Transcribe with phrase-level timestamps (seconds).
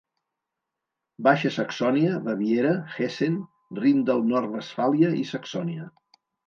[1.27, 3.39] Baixa Saxònia, Baviera, Hessen,
[3.85, 5.93] Rin del Nord-Westfàlia i Saxònia.